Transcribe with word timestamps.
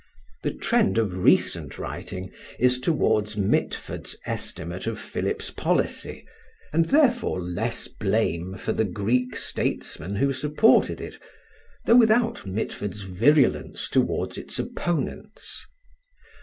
The 0.41 0.49
trend 0.49 0.97
of 0.97 1.23
recent 1.23 1.77
writing 1.77 2.31
is 2.57 2.79
toward 2.79 3.37
Mitford's 3.37 4.17
estimate 4.25 4.87
of 4.87 4.99
Philip's 4.99 5.51
policy, 5.51 6.25
and 6.73 6.85
therefore 6.85 7.39
less 7.39 7.87
blame 7.87 8.55
for 8.57 8.73
the 8.73 8.83
Greek 8.83 9.35
statesmen 9.35 10.15
who 10.15 10.33
supported 10.33 10.99
it, 11.01 11.19
though 11.85 11.97
without 11.97 12.47
Mitford's 12.47 13.01
virulence 13.03 13.87
toward 13.89 14.39
its 14.39 14.57
opponents. 14.57 15.67